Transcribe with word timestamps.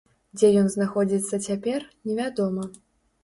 Дзе 0.37 0.47
ён 0.61 0.69
знаходзіцца 0.75 1.39
цяпер, 1.51 1.85
невядома. 2.09 2.63